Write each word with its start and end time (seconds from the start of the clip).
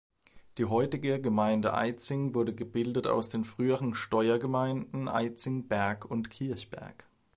Die 0.57 0.65
heutige 0.65 1.21
Gemeinde 1.21 1.75
Eitzing 1.75 2.33
wurde 2.33 2.55
gebildet 2.55 3.05
aus 3.05 3.29
den 3.29 3.43
früheren 3.45 3.93
Steuergemeinden 3.93 5.07
Eitzing, 5.07 5.67
Berg 5.67 6.09
und 6.09 6.31
Kirchberg. 6.31 7.05